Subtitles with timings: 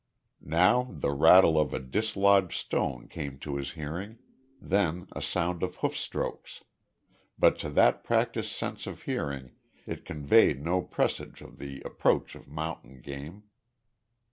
[0.41, 4.17] Now the rattle of a dislodged stone came to his hearing,
[4.59, 6.63] then a sound of hoof strokes,
[7.37, 9.51] but to that practised sense of hearing
[9.85, 13.43] it conveyed no presage of the approach of mountain game.